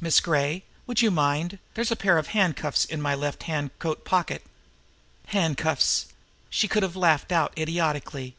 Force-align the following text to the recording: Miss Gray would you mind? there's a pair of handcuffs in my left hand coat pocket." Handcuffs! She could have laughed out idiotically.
Miss 0.00 0.18
Gray 0.18 0.64
would 0.88 1.00
you 1.00 1.12
mind? 1.12 1.60
there's 1.74 1.92
a 1.92 1.94
pair 1.94 2.18
of 2.18 2.26
handcuffs 2.34 2.84
in 2.84 3.00
my 3.00 3.14
left 3.14 3.44
hand 3.44 3.70
coat 3.78 4.04
pocket." 4.04 4.42
Handcuffs! 5.26 6.06
She 6.48 6.66
could 6.66 6.82
have 6.82 6.96
laughed 6.96 7.30
out 7.30 7.56
idiotically. 7.56 8.34